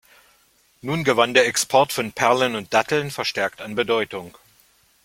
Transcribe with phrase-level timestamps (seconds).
[0.81, 4.35] Nun gewann der Export von Perlen und Datteln verstärkt an Bedeutung.